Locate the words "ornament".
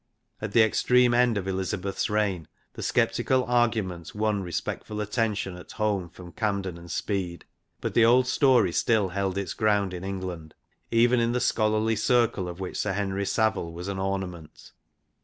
13.99-14.71